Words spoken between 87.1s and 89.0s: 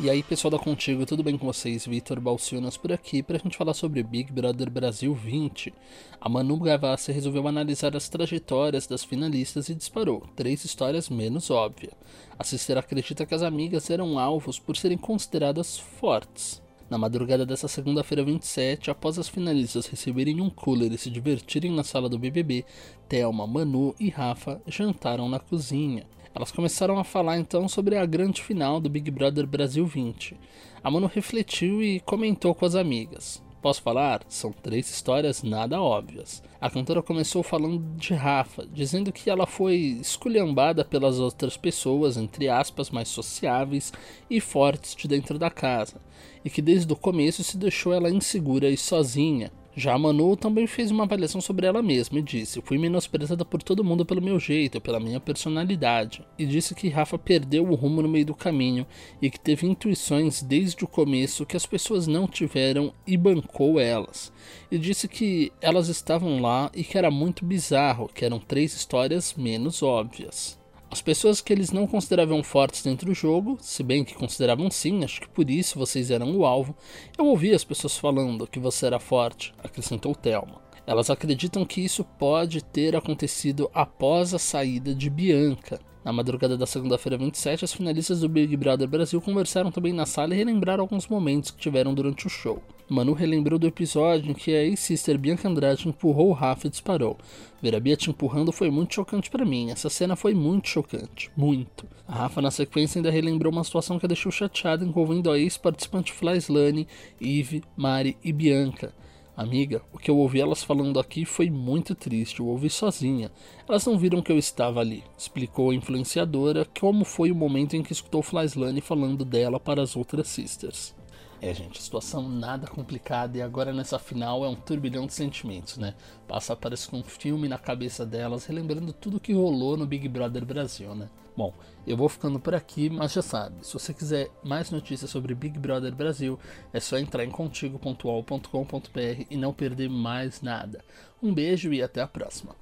27, as finalistas do Big Brother